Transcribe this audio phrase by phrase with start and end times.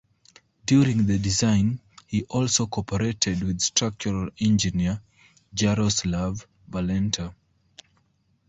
[0.65, 4.99] During the design he also cooperated with structural engineer
[5.53, 7.35] Jaroslav Valenta.